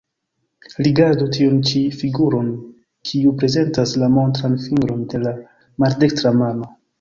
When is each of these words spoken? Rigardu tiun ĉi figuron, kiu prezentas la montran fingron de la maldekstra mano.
Rigardu 0.85 1.25
tiun 1.35 1.59
ĉi 1.71 1.81
figuron, 1.97 2.49
kiu 3.09 3.35
prezentas 3.43 3.93
la 4.05 4.09
montran 4.15 4.57
fingron 4.65 5.05
de 5.13 5.21
la 5.27 5.35
maldekstra 5.85 6.35
mano. 6.41 6.73